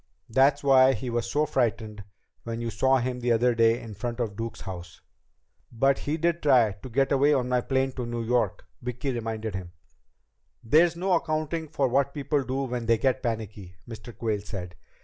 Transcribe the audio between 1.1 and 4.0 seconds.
was so frightened when you saw him that day in